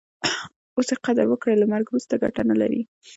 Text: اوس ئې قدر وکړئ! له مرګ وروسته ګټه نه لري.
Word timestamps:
اوس 0.75 0.87
ئې 0.93 0.97
قدر 1.05 1.25
وکړئ! 1.29 1.55
له 1.57 1.65
مرګ 1.71 1.85
وروسته 1.89 2.13
ګټه 2.23 2.41
نه 2.49 2.55
لري. 2.61 2.81